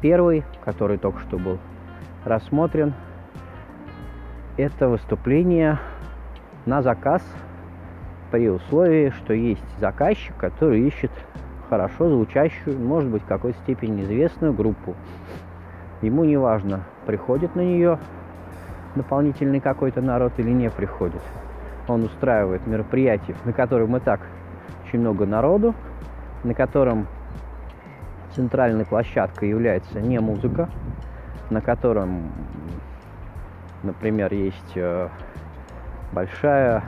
Первый, 0.00 0.44
который 0.64 0.98
только 0.98 1.20
что 1.20 1.38
был 1.38 1.58
рассмотрен, 2.24 2.94
это 4.56 4.88
выступление 4.88 5.78
на 6.66 6.82
заказ 6.82 7.22
при 8.30 8.48
условии, 8.48 9.10
что 9.10 9.32
есть 9.32 9.64
заказчик, 9.78 10.36
который 10.36 10.80
ищет 10.86 11.10
хорошо 11.68 12.08
звучащую, 12.08 12.78
может 12.78 13.10
быть, 13.10 13.22
в 13.22 13.26
какой-то 13.26 13.58
степени 13.60 14.02
известную 14.02 14.52
группу. 14.52 14.94
Ему 16.02 16.24
не 16.24 16.36
важно, 16.36 16.84
приходит 17.06 17.56
на 17.56 17.60
нее 17.60 17.98
дополнительный 18.94 19.60
какой-то 19.60 20.00
народ 20.00 20.32
или 20.38 20.50
не 20.50 20.70
приходит 20.70 21.22
он 21.88 22.04
устраивает 22.04 22.66
мероприятие, 22.66 23.36
на 23.44 23.52
котором 23.52 23.96
и 23.96 24.00
так 24.00 24.20
очень 24.86 25.00
много 25.00 25.26
народу, 25.26 25.74
на 26.44 26.54
котором 26.54 27.06
центральной 28.34 28.84
площадкой 28.84 29.48
является 29.48 30.00
не 30.00 30.18
музыка, 30.20 30.68
на 31.50 31.60
котором, 31.60 32.32
например, 33.82 34.32
есть 34.32 34.72
э, 34.76 35.08
большая 36.12 36.82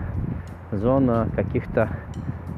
зона 0.70 1.28
каких-то 1.34 1.88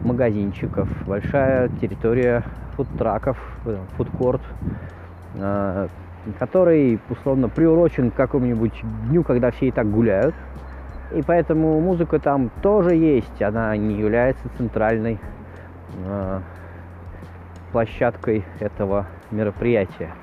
магазинчиков, 0.02 0.88
большая 1.06 1.68
территория 1.80 2.44
фудтраков, 2.76 3.38
э, 3.66 3.78
фудкорт, 3.96 4.42
э, 5.34 5.88
который 6.38 7.00
условно 7.10 7.48
приурочен 7.48 8.10
к 8.10 8.14
какому-нибудь 8.14 8.82
дню, 9.08 9.22
когда 9.24 9.50
все 9.50 9.68
и 9.68 9.70
так 9.70 9.90
гуляют– 9.90 10.34
и 11.14 11.20
поэтому 11.20 11.78
музыка 11.80 12.18
там 12.18 12.50
тоже 12.62 12.94
есть, 12.94 13.42
она 13.42 13.76
не 13.76 13.96
является 13.96 14.48
центральной 14.56 15.18
площадкой 17.72 18.44
этого 18.60 19.06
мероприятия. 19.30 20.14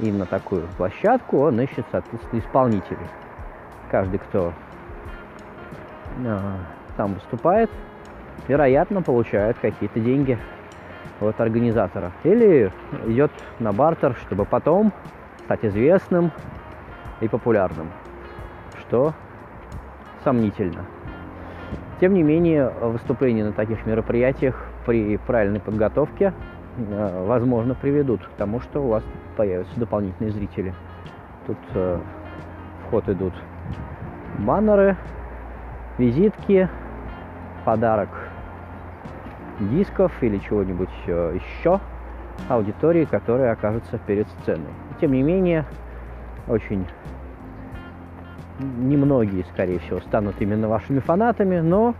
И 0.00 0.10
на 0.10 0.26
такую 0.26 0.62
площадку 0.76 1.38
он 1.38 1.60
ищет, 1.60 1.84
соответственно, 1.90 2.40
исполнителей. 2.40 3.06
Каждый, 3.90 4.18
кто 4.18 4.52
э, 6.24 6.38
там 6.96 7.14
выступает, 7.14 7.70
вероятно, 8.46 9.02
получает 9.02 9.58
какие-то 9.58 10.00
деньги 10.00 10.38
от 11.20 11.40
организатора. 11.40 12.12
Или 12.24 12.72
идет 13.06 13.32
на 13.58 13.72
бартер, 13.72 14.16
чтобы 14.26 14.44
потом 14.44 14.92
стать 15.44 15.64
известным 15.64 16.30
и 17.20 17.28
популярным. 17.28 17.90
Что 18.80 19.14
сомнительно. 20.22 20.84
Тем 22.00 22.14
не 22.14 22.22
менее, 22.22 22.68
выступления 22.68 23.44
на 23.44 23.52
таких 23.52 23.84
мероприятиях 23.84 24.64
при 24.86 25.16
правильной 25.16 25.60
подготовке 25.60 26.32
возможно 26.78 27.74
приведут 27.74 28.22
к 28.22 28.30
тому, 28.36 28.60
что 28.60 28.82
у 28.82 28.88
вас 28.88 29.04
появятся 29.36 29.78
дополнительные 29.78 30.32
зрители. 30.32 30.74
Тут 31.46 31.58
э, 31.74 31.98
в 32.84 32.90
ход 32.90 33.08
идут 33.08 33.34
баннеры, 34.38 34.96
визитки, 35.98 36.68
подарок 37.64 38.08
дисков 39.58 40.12
или 40.22 40.38
чего-нибудь 40.38 40.90
э, 41.06 41.36
еще 41.36 41.80
аудитории, 42.48 43.04
которая 43.04 43.52
окажется 43.52 43.98
перед 43.98 44.28
сценой. 44.28 44.70
Тем 45.00 45.12
не 45.12 45.22
менее, 45.22 45.64
очень 46.46 46.86
немногие, 48.60 49.44
скорее 49.52 49.80
всего, 49.80 50.00
станут 50.00 50.36
именно 50.40 50.68
вашими 50.68 51.00
фанатами, 51.00 51.60
но 51.60 51.94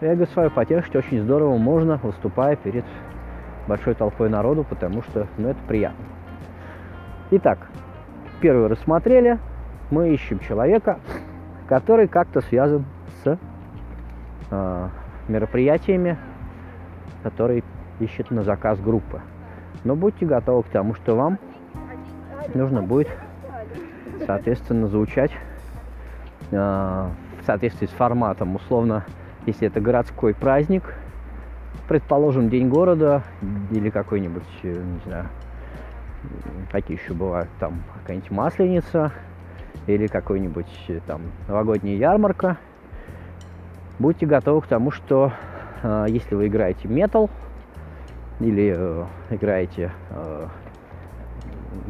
эго 0.00 0.26
свое 0.26 0.50
потешить 0.50 0.94
очень 0.94 1.22
здорово 1.22 1.56
можно, 1.56 1.98
выступая 2.02 2.56
перед 2.56 2.84
большой 3.66 3.94
толпой 3.94 4.28
народу, 4.28 4.64
потому 4.68 5.02
что, 5.02 5.26
ну, 5.38 5.48
это 5.48 5.60
приятно. 5.66 6.04
Итак, 7.30 7.58
первый 8.40 8.68
рассмотрели, 8.68 9.38
мы 9.90 10.10
ищем 10.10 10.38
человека, 10.38 10.98
который 11.68 12.08
как-то 12.08 12.40
связан 12.42 12.84
с 13.22 13.38
э, 14.50 14.88
мероприятиями, 15.28 16.18
которые 17.22 17.62
ищет 18.00 18.30
на 18.30 18.42
заказ 18.42 18.78
группы. 18.80 19.20
Но 19.84 19.96
будьте 19.96 20.26
готовы 20.26 20.62
к 20.62 20.68
тому, 20.68 20.94
что 20.94 21.16
вам 21.16 21.38
нужно 22.54 22.82
будет, 22.82 23.08
соответственно, 24.26 24.88
звучать 24.88 25.32
э, 26.50 26.56
в 26.56 27.46
соответствии 27.46 27.86
с 27.86 27.90
форматом. 27.90 28.56
Условно, 28.56 29.04
если 29.46 29.68
это 29.68 29.80
городской 29.80 30.34
праздник, 30.34 30.94
предположим, 31.88 32.48
День 32.48 32.68
города 32.68 33.22
или 33.70 33.90
какой-нибудь, 33.90 34.42
э, 34.62 34.68
не 34.68 35.00
знаю, 35.06 35.28
какие 36.70 36.98
еще 36.98 37.12
бывают, 37.12 37.50
там 37.60 37.82
какая-нибудь 38.00 38.30
масленица 38.30 39.12
или 39.86 40.06
какой-нибудь 40.06 40.72
э, 40.88 41.00
там 41.06 41.22
новогодняя 41.48 41.96
ярмарка, 41.96 42.58
будьте 43.98 44.26
готовы 44.26 44.62
к 44.62 44.66
тому, 44.66 44.90
что 44.90 45.32
э, 45.82 46.06
если 46.08 46.34
вы 46.34 46.46
играете 46.46 46.88
метал 46.88 47.30
или 48.40 48.74
э, 48.76 49.04
играете 49.30 49.92
э, 50.10 50.46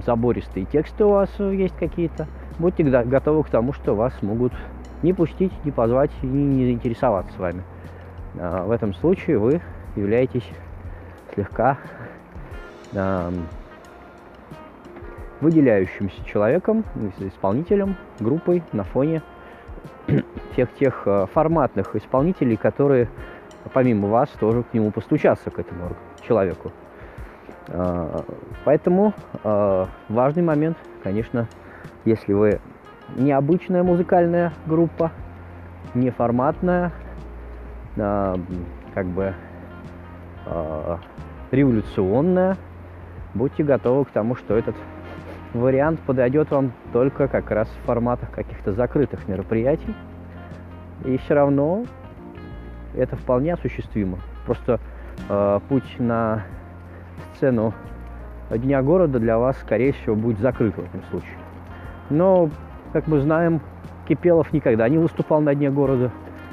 забористые 0.04 0.66
тексты 0.66 1.04
у 1.04 1.10
вас 1.10 1.30
есть 1.38 1.76
какие-то, 1.76 2.26
будьте 2.58 2.82
готовы 2.82 3.44
к 3.44 3.50
тому, 3.50 3.72
что 3.72 3.94
вас 3.94 4.12
могут 4.22 4.52
не 5.02 5.12
пустить, 5.12 5.52
не 5.64 5.70
позвать 5.70 6.10
и 6.22 6.26
не 6.26 6.64
заинтересоваться 6.64 7.32
с 7.34 7.38
вами. 7.38 7.62
Э, 8.34 8.64
в 8.64 8.70
этом 8.70 8.94
случае 8.94 9.38
вы 9.38 9.60
являетесь 9.96 10.48
слегка 11.34 11.78
э, 12.92 13.30
выделяющимся 15.40 16.24
человеком, 16.24 16.84
исполнителем, 17.18 17.96
группой 18.20 18.62
на 18.72 18.84
фоне 18.84 19.22
всех 20.52 20.72
тех 20.74 21.02
э, 21.06 21.26
форматных 21.32 21.94
исполнителей, 21.96 22.56
которые 22.56 23.08
помимо 23.72 24.08
вас 24.08 24.28
тоже 24.40 24.62
к 24.62 24.74
нему 24.74 24.90
постучаться, 24.90 25.50
к 25.50 25.58
этому 25.58 25.96
человеку. 26.26 26.72
Э, 27.68 28.22
поэтому 28.64 29.12
э, 29.42 29.86
важный 30.08 30.42
момент, 30.42 30.76
конечно, 31.02 31.48
если 32.04 32.32
вы 32.32 32.60
необычная 33.16 33.82
музыкальная 33.82 34.52
группа, 34.66 35.10
неформатная, 35.94 36.90
как 37.94 39.06
бы 39.06 39.34
революционная, 41.50 42.56
будьте 43.34 43.62
готовы 43.62 44.04
к 44.04 44.10
тому, 44.10 44.36
что 44.36 44.56
этот 44.56 44.74
вариант 45.52 46.00
подойдет 46.00 46.50
вам 46.50 46.72
только 46.92 47.28
как 47.28 47.50
раз 47.50 47.68
в 47.68 47.86
форматах 47.86 48.30
каких-то 48.30 48.72
закрытых 48.72 49.26
мероприятий. 49.28 49.94
И 51.04 51.16
все 51.18 51.34
равно 51.34 51.84
это 52.94 53.16
вполне 53.16 53.54
осуществимо. 53.54 54.18
Просто 54.46 54.80
э, 55.28 55.60
путь 55.68 55.98
на 55.98 56.42
сцену 57.34 57.74
Дня 58.50 58.82
города 58.82 59.18
для 59.18 59.38
вас, 59.38 59.56
скорее 59.58 59.92
всего, 59.92 60.14
будет 60.14 60.38
закрыт 60.38 60.74
в 60.76 60.78
этом 60.78 61.02
случае. 61.10 61.36
Но, 62.10 62.50
как 62.92 63.06
мы 63.06 63.20
знаем, 63.20 63.60
Кипелов 64.06 64.52
никогда 64.52 64.86
не 64.88 64.98
выступал 64.98 65.40
на 65.40 65.54
Дне 65.54 65.70
города, 65.70 66.10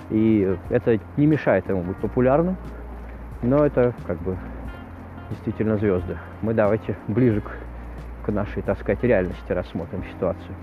и 0.10 0.56
это 0.70 1.00
не 1.18 1.28
мешает 1.28 1.68
ему 1.68 1.84
быть 1.84 1.98
популярным. 1.98 2.56
Но 3.42 3.66
это 3.66 3.94
как 4.06 4.22
бы 4.22 4.38
действительно 5.30 5.78
звезды. 5.78 6.18
Мы 6.42 6.54
давайте 6.54 6.96
ближе 7.08 7.42
к 7.42 7.52
к 8.22 8.32
нашей, 8.32 8.62
так 8.62 8.80
сказать, 8.80 9.04
реальности 9.04 9.52
рассмотрим 9.52 10.04
ситуацию. 10.14 10.56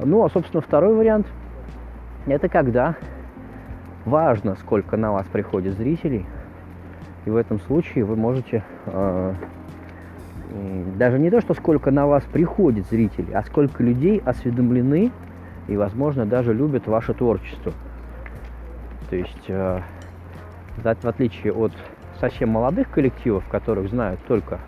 Ну, 0.00 0.24
а, 0.24 0.30
собственно, 0.30 0.60
второй 0.60 0.94
вариант– 0.94 1.26
это 2.26 2.48
когда 2.48 2.96
важно, 4.04 4.56
сколько 4.56 4.96
на 4.96 5.12
вас 5.12 5.26
приходит 5.26 5.74
зрителей, 5.74 6.26
и 7.24 7.30
в 7.30 7.36
этом 7.36 7.60
случае 7.60 8.04
вы 8.04 8.16
можете 8.16 8.64
э, 8.86 9.34
даже 10.96 11.18
не 11.18 11.30
то, 11.30 11.40
что 11.40 11.54
сколько 11.54 11.90
на 11.90 12.06
вас 12.06 12.22
приходит 12.24 12.86
зрителей, 12.86 13.34
а 13.34 13.42
сколько 13.42 13.82
людей 13.82 14.22
осведомлены 14.24 15.10
и, 15.66 15.76
возможно, 15.76 16.26
даже 16.26 16.54
любят 16.54 16.86
ваше 16.86 17.12
творчество. 17.12 17.72
То 19.10 19.16
есть, 19.16 19.44
э, 19.48 19.80
в 20.82 21.06
отличие 21.06 21.52
от 21.52 21.72
совсем 22.20 22.50
молодых 22.50 22.90
коллективов, 22.90 23.46
которых 23.48 23.90
знают 23.90 24.20
только 24.26 24.58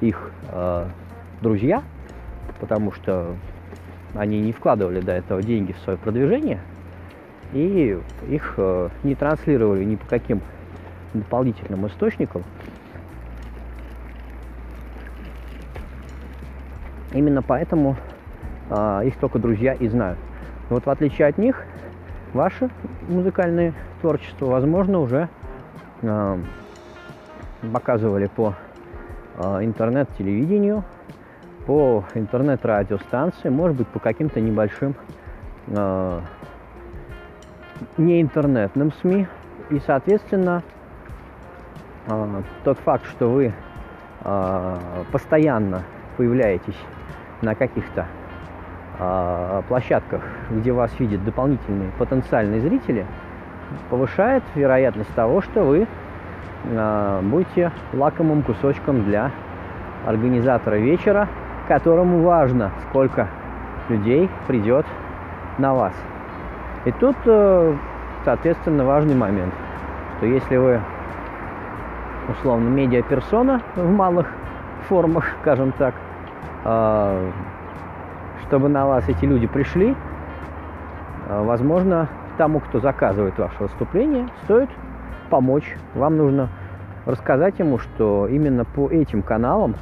их 0.00 0.30
э, 0.50 0.86
друзья, 1.40 1.82
потому 2.60 2.92
что 2.92 3.34
они 4.14 4.40
не 4.40 4.52
вкладывали 4.52 5.00
до 5.00 5.12
этого 5.12 5.42
деньги 5.42 5.72
в 5.72 5.78
свое 5.78 5.98
продвижение, 5.98 6.60
и 7.52 7.98
их 8.28 8.54
э, 8.56 8.88
не 9.02 9.14
транслировали 9.14 9.84
ни 9.84 9.96
по 9.96 10.06
каким 10.06 10.40
дополнительным 11.14 11.86
источникам. 11.86 12.42
Именно 17.12 17.42
поэтому 17.42 17.96
э, 18.70 19.02
их 19.04 19.16
только 19.16 19.38
друзья 19.38 19.74
и 19.74 19.88
знают. 19.88 20.18
Вот 20.70 20.86
в 20.86 20.90
отличие 20.90 21.28
от 21.28 21.36
них, 21.36 21.64
ваше 22.34 22.70
музыкальное 23.08 23.74
творчество, 24.00 24.46
возможно, 24.46 25.00
уже 25.00 25.28
э, 26.02 26.38
показывали 27.72 28.26
по 28.26 28.54
э, 29.36 29.64
интернет-телевидению, 29.64 30.84
по 31.66 32.04
интернет-радиостанции, 32.14 33.48
может 33.48 33.76
быть, 33.76 33.88
по 33.88 33.98
каким-то 33.98 34.40
небольшим 34.40 34.94
э, 35.68 36.20
не 37.96 38.20
интернетным 38.20 38.92
СМИ. 39.00 39.26
И, 39.70 39.80
соответственно, 39.86 40.62
э, 42.06 42.42
тот 42.64 42.78
факт, 42.78 43.06
что 43.06 43.30
вы 43.30 43.52
э, 44.24 44.76
постоянно 45.12 45.82
появляетесь 46.16 46.78
на 47.42 47.54
каких-то 47.54 48.06
площадках, 49.68 50.22
где 50.50 50.72
вас 50.72 50.90
видят 51.00 51.24
дополнительные 51.24 51.90
потенциальные 51.98 52.60
зрители, 52.60 53.06
повышает 53.90 54.42
вероятность 54.54 55.12
того, 55.14 55.40
что 55.40 55.62
вы 55.62 55.86
э, 56.64 57.20
будете 57.22 57.72
лакомым 57.92 58.42
кусочком 58.42 59.04
для 59.04 59.30
организатора 60.06 60.76
вечера, 60.76 61.28
которому 61.68 62.22
важно, 62.22 62.70
сколько 62.88 63.28
людей 63.88 64.28
придет 64.46 64.86
на 65.58 65.74
вас. 65.74 65.94
И 66.84 66.92
тут, 66.92 67.16
э, 67.26 67.74
соответственно, 68.24 68.84
важный 68.84 69.14
момент, 69.14 69.54
что 70.16 70.26
если 70.26 70.56
вы 70.56 70.80
условно 72.28 72.68
медиаперсона 72.68 73.60
в 73.76 73.90
малых 73.90 74.26
формах, 74.88 75.24
скажем 75.40 75.72
так, 75.72 75.94
э, 76.64 77.30
чтобы 78.46 78.68
на 78.68 78.86
вас 78.86 79.08
эти 79.08 79.24
люди 79.24 79.46
пришли, 79.46 79.94
э, 81.28 81.44
возможно, 81.44 82.08
тому, 82.38 82.60
кто 82.60 82.80
заказывает 82.80 83.38
ваше 83.38 83.62
выступление, 83.62 84.28
стоит 84.44 84.70
помочь. 85.30 85.76
Вам 85.94 86.16
нужно 86.16 86.48
рассказать 87.06 87.58
ему, 87.58 87.78
что 87.78 88.26
именно 88.26 88.64
по 88.64 88.88
этим 88.88 89.22
каналам 89.22 89.74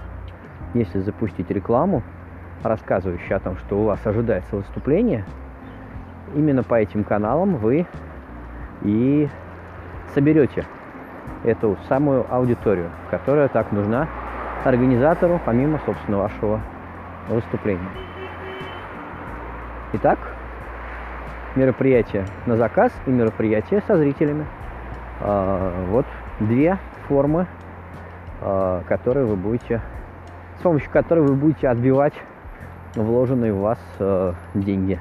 если 0.74 1.00
запустить 1.00 1.50
рекламу, 1.50 2.02
рассказывающую 2.62 3.36
о 3.36 3.40
том, 3.40 3.56
что 3.56 3.80
у 3.80 3.84
вас 3.84 4.04
ожидается 4.06 4.56
выступление, 4.56 5.24
именно 6.34 6.62
по 6.62 6.74
этим 6.74 7.04
каналам 7.04 7.56
вы 7.56 7.86
и 8.82 9.28
соберете 10.14 10.64
эту 11.44 11.76
самую 11.88 12.26
аудиторию, 12.32 12.90
которая 13.10 13.48
так 13.48 13.72
нужна 13.72 14.08
организатору, 14.64 15.40
помимо, 15.44 15.80
собственно, 15.86 16.18
вашего 16.18 16.60
выступления. 17.28 18.09
Итак, 19.92 20.20
мероприятия 21.57 22.24
на 22.46 22.57
заказ 22.57 22.92
и 23.07 23.11
мероприятия 23.11 23.83
со 23.88 23.96
зрителями. 23.96 24.46
А, 25.20 25.85
вот 25.88 26.07
две 26.38 26.79
формы, 27.09 27.48
а, 28.40 28.85
которые 28.87 29.26
вы 29.26 29.35
будете, 29.35 29.81
с 30.61 30.62
помощью 30.62 30.88
которой 30.92 31.26
вы 31.26 31.35
будете 31.35 31.68
отбивать 31.68 32.14
вложенные 32.94 33.53
в 33.53 33.59
вас 33.59 33.81
а, 33.98 34.35
деньги. 34.55 35.00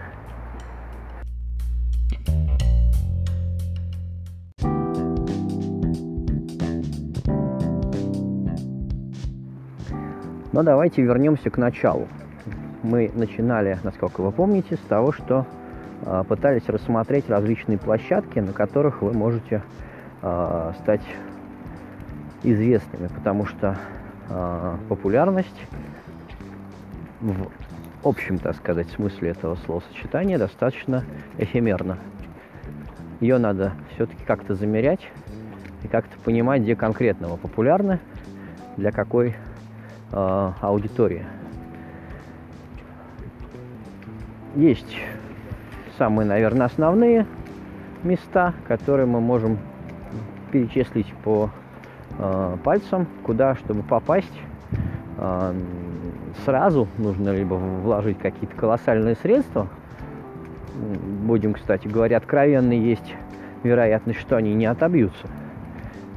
Но 10.52 10.63
давайте 10.63 11.04
вернемся 11.04 11.52
к 11.52 11.58
началу. 11.58 12.08
Мы 12.83 13.11
начинали, 13.13 13.77
насколько 13.83 14.21
вы 14.21 14.31
помните, 14.31 14.75
с 14.75 14.87
того, 14.87 15.11
что 15.11 15.45
э, 16.05 16.23
пытались 16.27 16.67
рассмотреть 16.67 17.29
различные 17.29 17.77
площадки, 17.77 18.39
на 18.39 18.53
которых 18.53 19.01
вы 19.01 19.13
можете 19.13 19.63
э, 20.21 20.73
стать 20.79 21.03
известными, 22.43 23.07
потому 23.07 23.45
что 23.45 23.77
э, 24.29 24.77
популярность 24.87 25.67
в 27.21 28.07
общем, 28.07 28.37
так 28.37 28.55
сказать, 28.55 28.87
смысле 28.91 29.31
этого 29.31 29.55
словосочетания 29.65 30.37
достаточно 30.37 31.03
эфемерна. 31.37 31.97
Ее 33.19 33.37
надо 33.37 33.73
все-таки 33.93 34.23
как-то 34.23 34.55
замерять 34.55 35.01
и 35.83 35.87
как-то 35.87 36.17
понимать, 36.19 36.61
где 36.61 36.75
конкретно 36.75 37.27
вы 37.27 37.37
популярны, 37.37 37.99
для 38.77 38.91
какой 38.91 39.35
э, 40.11 40.51
аудитории. 40.61 41.25
Есть 44.55 44.97
самые, 45.97 46.25
наверное, 46.27 46.65
основные 46.65 47.27
места, 48.03 48.53
которые 48.67 49.05
мы 49.05 49.21
можем 49.21 49.59
перечислить 50.51 51.13
по 51.23 51.51
э, 52.17 52.57
пальцам, 52.63 53.05
куда, 53.23 53.55
чтобы 53.55 53.83
попасть. 53.83 54.33
Э, 55.17 55.53
сразу 56.45 56.88
нужно 56.97 57.29
либо 57.29 57.53
вложить 57.55 58.17
какие-то 58.17 58.55
колоссальные 58.55 59.15
средства. 59.15 59.67
Будем, 61.23 61.53
кстати 61.53 61.88
говоря, 61.88 62.17
откровенны, 62.17 62.73
есть 62.73 63.15
вероятность, 63.63 64.19
что 64.19 64.38
они 64.38 64.53
не 64.53 64.65
отобьются. 64.65 65.27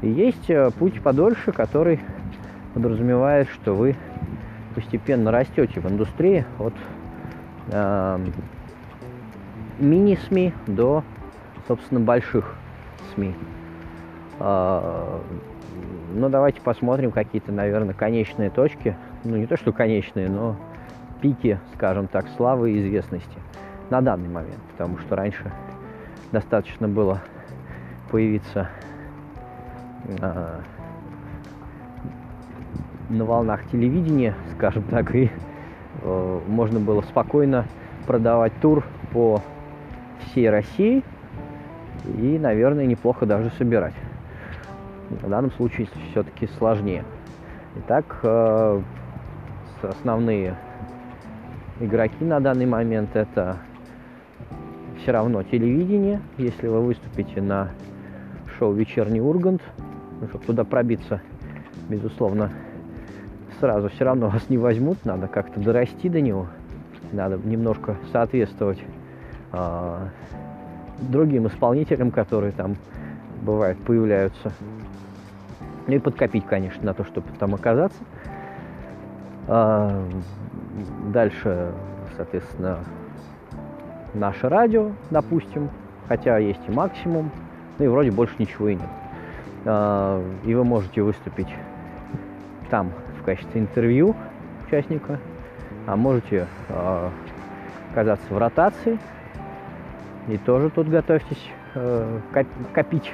И 0.01 0.09
есть 0.09 0.49
э, 0.49 0.71
путь 0.79 1.03
подольше, 1.03 1.53
который 1.53 2.01
подразумевает, 2.73 3.49
что 3.51 3.75
вы 3.75 3.97
постепенно 4.75 5.31
растете 5.31 5.81
в 5.81 5.91
индустрии 5.91 6.47
от 6.59 6.73
мини-СМИ 9.79 10.53
до, 10.67 11.05
собственно, 11.69 12.01
больших 12.01 12.55
СМИ. 13.15 13.35
Э, 14.39 15.21
ну, 16.15 16.29
давайте 16.29 16.61
посмотрим 16.61 17.11
какие-то, 17.11 17.53
наверное, 17.53 17.95
конечные 17.95 18.51
точки. 18.51 18.97
Ну, 19.25 19.37
не 19.37 19.47
то, 19.47 19.57
что 19.57 19.73
конечные, 19.73 20.29
но 20.29 20.57
пики, 21.21 21.59
скажем 21.75 22.09
так, 22.09 22.27
славы 22.37 22.73
и 22.73 22.81
известности 22.81 23.39
на 23.91 24.01
данный 24.01 24.29
момент. 24.29 24.61
Потому 24.73 24.99
что 24.99 25.17
раньше 25.17 25.53
достаточно 26.33 26.89
было 26.89 27.21
появиться 28.11 28.69
э, 30.05 30.61
на 33.09 33.25
волнах 33.25 33.65
телевидения, 33.71 34.35
скажем 34.57 34.83
так, 34.85 35.15
и 35.15 35.31
можно 36.03 36.81
было 36.81 37.03
спокойно 37.03 37.67
продавать 38.07 38.53
тур 38.61 38.85
по 39.13 39.41
всей 40.27 40.51
России 40.51 41.05
и, 42.19 42.39
наверное, 42.39 42.87
неплохо 42.87 43.27
даже 43.27 43.51
собирать. 43.59 43.95
В 45.11 45.29
данном 45.29 45.53
случае 45.53 45.89
все-таки 46.11 46.49
сложнее. 46.59 47.05
Итак, 47.77 48.19
э, 48.23 48.81
основные 49.83 50.57
игроки 51.81 52.25
на 52.25 52.41
данный 52.41 52.67
момент 52.67 53.15
это 53.15 53.59
все 55.03 55.13
равно 55.13 55.43
телевидение. 55.43 56.21
Если 56.39 56.69
вы 56.69 56.81
выступите 56.81 57.41
на 57.41 57.71
шоу 58.59 58.73
«Вечерний 58.73 59.21
Ургант», 59.21 59.63
ну, 60.21 60.29
чтобы 60.29 60.45
туда 60.45 60.65
пробиться, 60.65 61.21
безусловно, 61.89 62.51
сразу 63.63 63.89
все 63.91 64.05
равно 64.05 64.29
вас 64.29 64.51
не 64.51 64.59
возьмут, 64.59 64.99
надо 65.05 65.29
как-то 65.29 65.61
дорасти 65.61 66.09
до 66.09 66.21
него, 66.21 66.49
надо 67.13 67.39
немножко 67.45 67.97
соответствовать 68.11 68.81
э, 69.53 69.99
другим 70.99 71.47
исполнителям, 71.47 72.11
которые 72.11 72.51
там 72.51 72.75
бывают, 73.41 73.79
появляются. 73.79 74.51
Ну 75.87 75.95
и 75.95 76.01
подкопить, 76.01 76.45
конечно, 76.45 76.85
на 76.85 76.93
то, 76.93 77.05
чтобы 77.05 77.29
там 77.39 77.55
оказаться. 77.55 77.99
А, 79.47 80.09
дальше, 81.13 81.71
соответственно, 82.17 82.79
наше 84.13 84.49
радио, 84.49 84.91
допустим, 85.11 85.71
хотя 86.09 86.39
есть 86.39 86.63
и 86.67 86.73
максимум, 86.73 87.31
ну 87.79 87.85
и 87.85 87.89
вроде 87.89 88.11
больше 88.11 88.35
ничего 88.41 88.71
и 88.71 88.75
нет. 88.75 88.91
А, 89.67 90.21
и 90.45 90.53
вы 90.53 90.65
можете 90.65 91.03
выступить 91.03 91.55
там 92.69 92.91
качестве 93.25 93.61
интервью 93.61 94.15
участника, 94.67 95.19
а 95.87 95.97
можете 95.97 96.47
э, 96.69 97.11
оказаться 97.91 98.33
в 98.33 98.39
ротации. 98.39 98.99
И 100.29 100.39
тоже 100.39 100.71
тут 100.71 100.89
готовьтесь 100.89 101.51
э, 101.75 102.21
копить, 102.73 103.13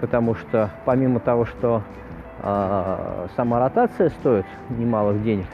потому 0.00 0.34
что 0.34 0.70
помимо 0.84 1.20
того, 1.20 1.46
что 1.46 1.82
э, 2.42 3.26
сама 3.36 3.58
ротация 3.60 4.10
стоит 4.10 4.46
немалых 4.70 5.22
денег, 5.22 5.46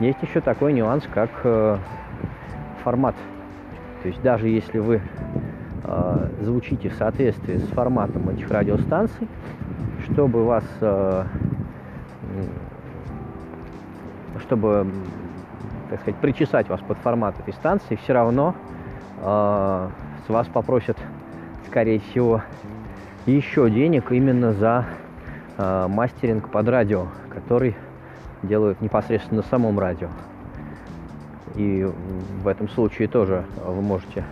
есть 0.00 0.22
еще 0.22 0.40
такой 0.40 0.72
нюанс, 0.72 1.04
как 1.12 1.30
э, 1.44 1.76
формат. 2.82 3.14
То 4.02 4.08
есть 4.08 4.22
даже 4.22 4.48
если 4.48 4.78
вы 4.78 5.00
э, 5.84 6.28
звучите 6.40 6.88
в 6.88 6.94
соответствии 6.94 7.56
с 7.56 7.66
форматом 7.68 8.28
этих 8.28 8.50
радиостанций, 8.50 9.28
чтобы 10.04 10.44
вас 10.44 10.64
э, 10.80 11.24
чтобы, 14.52 14.86
так 15.88 16.02
сказать, 16.02 16.20
причесать 16.20 16.68
вас 16.68 16.78
под 16.80 16.98
формат 16.98 17.40
этой 17.40 17.54
станции, 17.54 17.96
все 17.96 18.12
равно 18.12 18.54
э, 19.22 19.88
с 20.26 20.28
вас 20.28 20.46
попросят, 20.48 20.98
скорее 21.68 22.00
всего, 22.00 22.42
еще 23.24 23.70
денег 23.70 24.12
именно 24.12 24.52
за 24.52 24.84
э, 25.56 25.86
мастеринг 25.88 26.50
под 26.50 26.68
радио, 26.68 27.06
который 27.30 27.74
делают 28.42 28.82
непосредственно 28.82 29.40
на 29.40 29.48
самом 29.48 29.78
радио. 29.78 30.08
И 31.54 31.88
в 32.42 32.46
этом 32.46 32.68
случае 32.68 33.08
тоже 33.08 33.44
вы 33.64 33.80
можете 33.80 34.22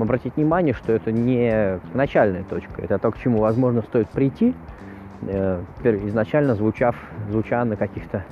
обратить 0.00 0.36
внимание, 0.36 0.72
что 0.72 0.94
это 0.94 1.12
не 1.12 1.78
начальная 1.92 2.44
точка, 2.44 2.80
это 2.80 2.98
то, 2.98 3.10
к 3.10 3.18
чему, 3.18 3.40
возможно, 3.40 3.82
стоит 3.82 4.08
прийти, 4.08 4.54
э, 5.20 5.62
изначально 6.06 6.54
звучав, 6.54 6.96
звуча 7.28 7.62
на 7.66 7.76
каких-то 7.76 8.24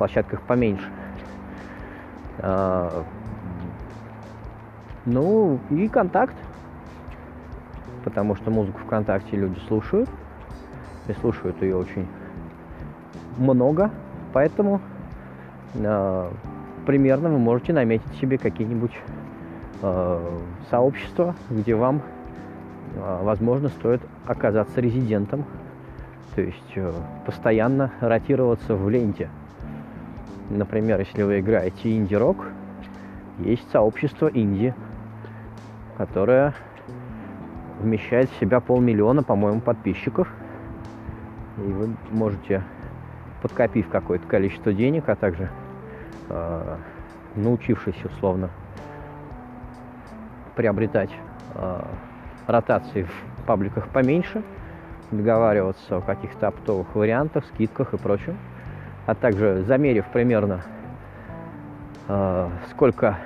площадках 0.00 0.40
поменьше. 0.40 0.88
А, 2.38 3.04
ну 5.04 5.58
и 5.68 5.88
контакт, 5.88 6.34
потому 8.02 8.34
что 8.34 8.50
музыку 8.50 8.78
ВКонтакте 8.86 9.36
люди 9.36 9.58
слушают, 9.68 10.08
и 11.06 11.12
слушают 11.20 11.60
ее 11.60 11.76
очень 11.76 12.06
много, 13.36 13.90
поэтому 14.32 14.80
э, 15.74 16.30
примерно 16.86 17.28
вы 17.28 17.38
можете 17.38 17.74
наметить 17.74 18.14
себе 18.22 18.38
какие-нибудь 18.38 18.96
э, 19.82 20.38
сообщества, 20.70 21.34
где 21.50 21.74
вам, 21.74 22.00
возможно, 22.96 23.68
стоит 23.68 24.00
оказаться 24.26 24.80
резидентом, 24.80 25.44
то 26.34 26.40
есть 26.40 26.72
э, 26.76 26.90
постоянно 27.26 27.92
ротироваться 28.00 28.74
в 28.74 28.88
ленте– 28.88 29.28
Например, 30.50 30.98
если 30.98 31.22
вы 31.22 31.38
играете 31.38 31.96
инди-рок, 31.96 32.48
есть 33.38 33.70
сообщество 33.70 34.28
инди, 34.28 34.74
которое 35.96 36.54
вмещает 37.80 38.28
в 38.30 38.40
себя 38.40 38.60
полмиллиона, 38.60 39.22
по-моему, 39.22 39.60
подписчиков. 39.60 40.28
И 41.56 41.60
вы 41.60 41.96
можете, 42.10 42.64
подкопив 43.42 43.88
какое-то 43.88 44.26
количество 44.26 44.72
денег, 44.72 45.08
а 45.08 45.14
также 45.14 45.50
э, 46.28 46.76
научившись 47.36 48.04
условно 48.04 48.50
приобретать 50.56 51.10
э, 51.54 51.82
ротации 52.48 53.04
в 53.04 53.44
пабликах 53.46 53.88
поменьше, 53.88 54.42
договариваться 55.12 55.98
о 55.98 56.00
каких-то 56.00 56.48
оптовых 56.48 56.94
вариантах, 56.96 57.44
скидках 57.46 57.94
и 57.94 57.98
прочем, 57.98 58.36
а 59.06 59.14
также 59.14 59.62
замерив 59.66 60.04
примерно, 60.12 60.60
э, 62.08 62.48
сколько 62.70 63.18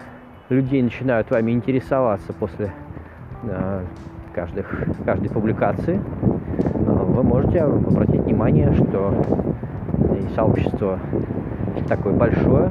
людей 0.48 0.82
начинают 0.82 1.30
вами 1.30 1.52
интересоваться 1.52 2.32
после 2.32 2.72
э, 3.44 3.82
каждых, 4.34 4.84
каждой 5.04 5.30
публикации, 5.30 6.00
вы 6.87 7.22
можете 7.22 7.62
обратить 7.62 8.22
внимание, 8.22 8.72
что 8.74 9.14
и 10.18 10.34
сообщество 10.34 10.98
такое 11.88 12.12
большое 12.12 12.70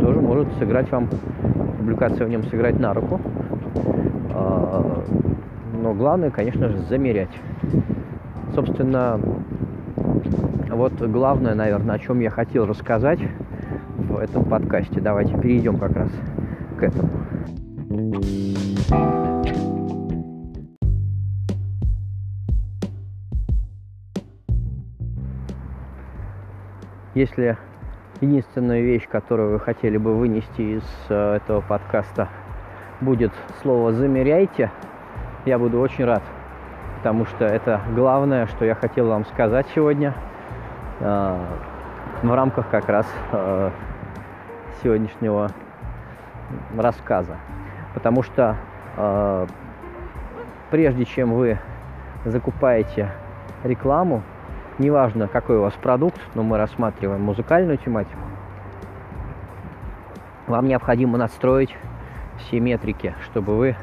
тоже 0.00 0.20
может 0.20 0.52
сыграть 0.58 0.90
вам, 0.92 1.08
публикация 1.78 2.26
в 2.26 2.30
нем 2.30 2.44
сыграть 2.44 2.78
на 2.78 2.94
руку. 2.94 3.20
Но 5.84 5.92
главное, 5.92 6.30
конечно 6.30 6.68
же, 6.70 6.78
замерять. 6.88 7.28
Собственно, 8.54 9.20
вот 10.74 10.94
главное, 11.00 11.54
наверное, 11.54 11.96
о 11.96 11.98
чем 11.98 12.20
я 12.20 12.30
хотел 12.30 12.66
рассказать 12.66 13.20
в 13.96 14.16
этом 14.16 14.44
подкасте. 14.44 15.00
Давайте 15.00 15.36
перейдем 15.38 15.78
как 15.78 15.92
раз 15.92 16.10
к 16.78 16.82
этому. 16.82 17.10
Если 27.14 27.56
единственная 28.20 28.80
вещь, 28.80 29.06
которую 29.08 29.52
вы 29.52 29.60
хотели 29.60 29.96
бы 29.96 30.16
вынести 30.16 30.78
из 30.78 30.84
э, 31.08 31.36
этого 31.36 31.60
подкаста, 31.60 32.28
будет 33.00 33.32
слово 33.62 33.92
«замеряйте», 33.92 34.72
я 35.46 35.58
буду 35.58 35.78
очень 35.78 36.04
рад, 36.04 36.22
потому 36.98 37.26
что 37.26 37.44
это 37.44 37.80
главное, 37.94 38.46
что 38.46 38.64
я 38.64 38.74
хотел 38.74 39.08
вам 39.08 39.24
сказать 39.26 39.66
сегодня 39.74 40.14
в 41.04 42.34
рамках 42.34 42.68
как 42.70 42.88
раз 42.88 43.06
э, 43.32 43.70
сегодняшнего 44.82 45.50
рассказа. 46.76 47.36
Потому 47.92 48.22
что 48.22 48.56
прежде 50.70 51.04
чем 51.04 51.34
вы 51.34 51.58
закупаете 52.24 53.10
рекламу, 53.64 54.22
неважно 54.78 55.28
какой 55.28 55.58
у 55.58 55.62
вас 55.62 55.74
продукт, 55.74 56.20
но 56.34 56.42
мы 56.42 56.58
рассматриваем 56.58 57.22
музыкальную 57.22 57.76
тематику, 57.78 58.18
вам 60.46 60.66
необходимо 60.66 61.18
настроить 61.18 61.76
все 62.38 62.60
метрики, 62.60 63.14
чтобы 63.24 63.56
вы 63.56 63.76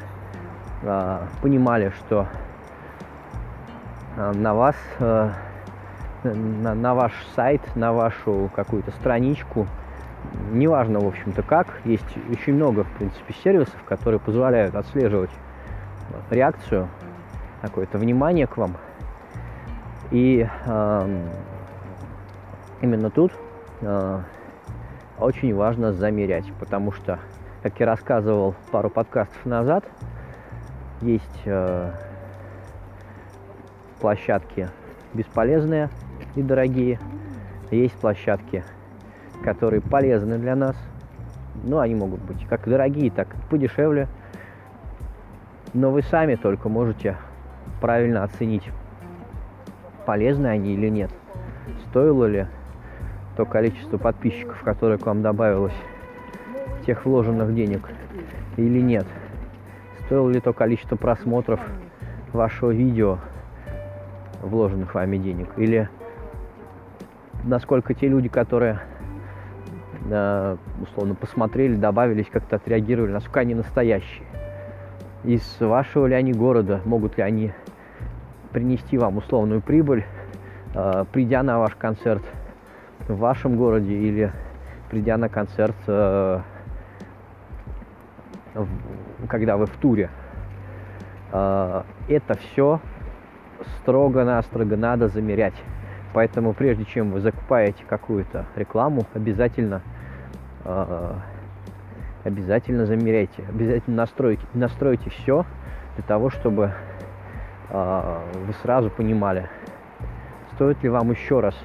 понимали, 1.40 1.92
что 1.98 2.26
на 4.16 4.54
вас, 4.54 4.76
на, 6.24 6.74
на 6.74 6.94
ваш 6.94 7.12
сайт, 7.34 7.60
на 7.74 7.92
вашу 7.92 8.50
какую-то 8.54 8.90
страничку, 8.92 9.66
неважно, 10.50 11.00
в 11.00 11.06
общем-то, 11.06 11.42
как, 11.42 11.66
есть 11.84 12.16
очень 12.30 12.54
много, 12.54 12.84
в 12.84 12.92
принципе, 12.92 13.34
сервисов, 13.42 13.82
которые 13.84 14.20
позволяют 14.20 14.74
отслеживать 14.74 15.30
реакцию, 16.30 16.88
какое-то 17.60 17.98
внимание 17.98 18.46
к 18.46 18.56
вам– 18.56 18.76
и 20.12 20.46
э, 20.66 21.26
именно 22.82 23.10
тут 23.10 23.32
э, 23.80 24.20
очень 25.18 25.54
важно 25.54 25.94
замерять, 25.94 26.52
потому 26.60 26.92
что, 26.92 27.18
как 27.62 27.80
я 27.80 27.86
рассказывал 27.86 28.54
пару 28.70 28.90
подкастов 28.90 29.46
назад, 29.46 29.86
есть 31.00 31.42
э, 31.46 31.92
площадки 34.00 34.68
бесполезные 35.14 35.88
и 36.34 36.42
дорогие, 36.42 36.98
есть 37.70 37.94
площадки, 37.94 38.64
которые 39.44 39.80
полезны 39.80 40.38
для 40.38 40.54
нас, 40.54 40.76
ну, 41.62 41.78
они 41.78 41.94
могут 41.94 42.20
быть 42.22 42.46
как 42.46 42.68
дорогие, 42.68 43.10
так 43.10 43.28
и 43.34 43.50
подешевле, 43.50 44.08
но 45.74 45.90
вы 45.90 46.02
сами 46.02 46.34
только 46.34 46.68
можете 46.68 47.16
правильно 47.80 48.24
оценить 48.24 48.68
полезны 50.06 50.48
они 50.48 50.74
или 50.74 50.88
нет. 50.88 51.10
Стоило 51.88 52.26
ли 52.26 52.46
то 53.36 53.46
количество 53.46 53.96
подписчиков, 53.96 54.60
которое 54.62 54.98
к 54.98 55.06
вам 55.06 55.22
добавилось, 55.22 55.74
тех 56.86 57.04
вложенных 57.06 57.54
денег 57.54 57.88
или 58.56 58.80
нет. 58.80 59.06
Стоило 60.04 60.28
ли 60.28 60.40
то 60.40 60.52
количество 60.52 60.96
просмотров 60.96 61.60
вашего 62.32 62.70
видео, 62.70 63.18
вложенных 64.42 64.94
вами 64.94 65.16
денег, 65.16 65.48
или 65.56 65.88
насколько 67.44 67.94
те 67.94 68.08
люди, 68.08 68.28
которые 68.28 68.80
э, 70.10 70.56
условно 70.80 71.14
посмотрели, 71.14 71.76
добавились, 71.76 72.26
как-то 72.30 72.56
отреагировали, 72.56 73.12
насколько 73.12 73.40
они 73.40 73.54
настоящие. 73.54 74.26
Из 75.24 75.60
вашего 75.60 76.06
ли 76.06 76.14
они 76.14 76.32
города, 76.32 76.80
могут 76.84 77.16
ли 77.16 77.22
они 77.22 77.52
принести 78.50 78.98
вам 78.98 79.18
условную 79.18 79.60
прибыль, 79.60 80.04
э, 80.74 81.04
придя 81.12 81.42
на 81.42 81.58
ваш 81.58 81.74
концерт 81.74 82.22
в 83.08 83.16
вашем 83.16 83.56
городе 83.56 83.94
или 83.94 84.32
придя 84.90 85.16
на 85.16 85.28
концерт, 85.28 85.76
э, 85.86 86.40
когда 89.28 89.56
вы 89.56 89.66
в 89.66 89.76
туре. 89.78 90.10
Это 91.30 92.34
все 92.38 92.80
строго-настрого 93.78 94.76
надо 94.76 95.08
замерять. 95.08 95.54
Поэтому 96.12 96.52
прежде 96.52 96.84
чем 96.84 97.10
вы 97.12 97.20
закупаете 97.20 97.84
какую-то 97.88 98.46
рекламу, 98.56 99.06
обязательно 99.14 99.82
обязательно 102.24 102.86
замеряйте, 102.86 103.44
обязательно 103.48 103.96
настройте, 103.96 104.42
настройте 104.54 105.10
все 105.10 105.44
для 105.96 106.04
того, 106.04 106.30
чтобы 106.30 106.72
а, 107.68 108.22
вы 108.46 108.52
сразу 108.62 108.90
понимали, 108.90 109.48
стоит 110.54 110.82
ли 110.82 110.88
вам 110.88 111.10
еще 111.10 111.40
раз 111.40 111.56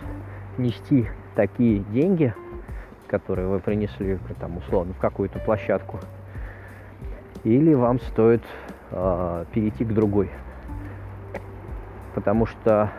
нести 0.58 1.08
такие 1.36 1.80
деньги, 1.80 2.34
которые 3.08 3.48
вы 3.48 3.60
принесли 3.60 4.18
там 4.40 4.58
условно 4.58 4.94
в 4.94 4.98
какую-то 4.98 5.40
площадку, 5.40 6.00
или 7.44 7.74
вам 7.74 8.00
стоит 8.02 8.44
э, 8.92 9.46
перейти 9.54 9.86
к 9.86 9.94
другой. 9.94 10.30
Потому 12.16 12.48
что 12.48 12.90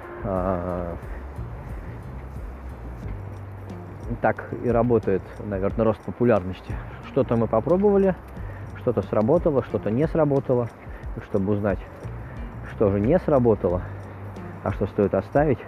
так 4.16 4.53
и 4.64 4.68
работает, 4.68 5.23
наверное, 5.44 5.85
рост 5.85 6.01
популярности. 6.01 6.75
Что-то 7.11 7.37
мы 7.37 7.47
попробовали, 7.47 8.14
что-то 8.79 9.03
сработало, 9.03 9.62
что-то 9.64 9.90
не 9.90 10.07
сработало. 10.09 10.68
чтобы 11.31 11.55
узнать, 11.55 11.81
что 12.75 12.90
же 12.90 13.01
не 13.01 13.18
сработало, 13.18 13.83
а 14.62 14.73
что 14.73 14.87
стоит 14.87 15.14
оставить, 15.14 15.59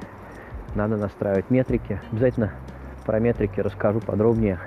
надо 0.76 0.96
настраивать 0.96 1.50
метрики. 1.50 2.00
Обязательно 2.12 2.52
про 3.04 3.18
метрики 3.18 3.58
расскажу 3.58 4.00
подробнее 4.00 4.60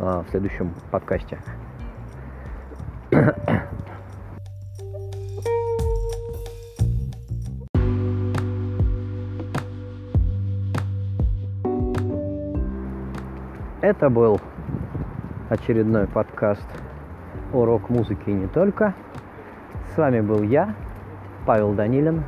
а, 0.00 0.24
в 0.24 0.30
следующем 0.30 0.74
подкасте. 0.90 1.38
Это 13.96 14.10
был 14.10 14.40
очередной 15.50 16.08
подкаст 16.08 16.66
о 17.52 17.64
рок-музыке 17.64 18.32
и 18.32 18.34
не 18.34 18.48
только. 18.48 18.92
С 19.94 19.96
вами 19.96 20.20
был 20.20 20.42
я, 20.42 20.74
Павел 21.46 21.74
Данилин. 21.74 22.24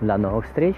До 0.00 0.16
новых 0.16 0.46
встреч! 0.46 0.76